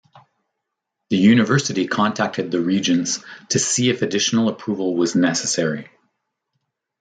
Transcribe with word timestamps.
The 1.11 1.17
university 1.17 1.85
contacted 1.87 2.49
the 2.49 2.59
Regents 2.59 3.19
to 3.49 3.59
see 3.59 3.91
if 3.91 4.01
additional 4.01 4.49
approval 4.49 4.95
was 4.95 5.13
necessary. 5.13 5.91